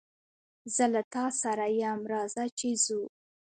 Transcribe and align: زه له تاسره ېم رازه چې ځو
زه 0.75 0.85
له 0.93 1.01
تاسره 1.15 1.65
ېم 1.81 2.01
رازه 2.11 2.45
چې 2.57 2.69
ځو 2.85 3.01